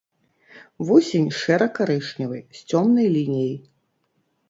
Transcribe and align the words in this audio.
Вусень 0.87 1.27
шэра-карычневы, 1.41 2.39
з 2.59 2.67
цёмнай 2.73 3.07
лініяй. 3.19 3.57